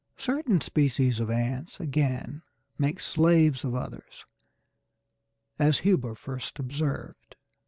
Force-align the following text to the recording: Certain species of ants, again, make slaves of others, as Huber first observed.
Certain 0.17 0.59
species 0.61 1.19
of 1.19 1.29
ants, 1.29 1.79
again, 1.79 2.41
make 2.75 2.99
slaves 2.99 3.63
of 3.63 3.75
others, 3.75 4.25
as 5.59 5.77
Huber 5.85 6.15
first 6.15 6.57
observed. 6.57 7.35